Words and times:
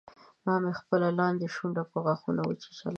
ما 0.45 0.55
مې 0.61 0.71
خپله 0.79 1.07
لاندۍ 1.19 1.47
شونډه 1.55 1.83
په 1.91 1.97
غاښونو 2.05 2.41
وچیچله 2.45 2.89